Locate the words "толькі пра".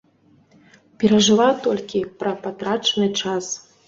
1.67-2.31